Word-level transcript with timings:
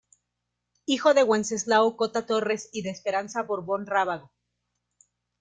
Hijo 0.87 1.13
de 1.13 1.21
Wenceslao 1.21 1.95
Cota 1.95 2.25
Torres 2.25 2.69
y 2.73 2.81
de 2.81 2.89
Esperanza 2.89 3.43
Borbón 3.43 3.85
Rábago. 3.85 4.31